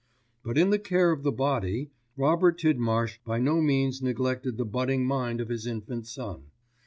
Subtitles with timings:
[0.43, 5.05] But in the care of the body, Robert Tidmarsh by no means neglected the budding
[5.05, 6.45] mind of his infant son.